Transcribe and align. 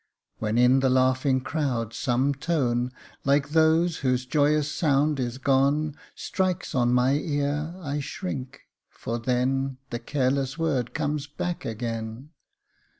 When 0.39 0.57
in 0.57 0.79
the 0.79 0.89
laughing 0.89 1.41
crowd 1.41 1.93
some 1.93 2.33
tone, 2.33 2.91
Like 3.23 3.49
those 3.49 3.97
whose 3.97 4.25
joyous 4.25 4.67
sound 4.71 5.19
is 5.19 5.37
gone, 5.37 5.95
Strikes 6.15 6.73
on 6.73 6.91
my 6.91 7.13
ear, 7.19 7.75
I 7.77 7.99
shrink 7.99 8.61
for 8.89 9.19
then 9.19 9.77
The 9.91 9.99
careless 9.99 10.57
word 10.57 10.95
comes 10.95 11.27
back 11.27 11.65
again. 11.65 12.31